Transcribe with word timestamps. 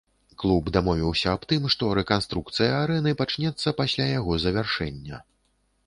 Клуб 0.43 0.69
дамовіўся 0.77 1.27
аб 1.37 1.43
тым, 1.53 1.67
што 1.75 1.91
рэканструкцыя 1.99 2.71
арэны 2.83 3.15
пачнецца 3.23 3.77
пасля 3.83 4.11
яго 4.19 4.43
завяршэння. 4.49 5.25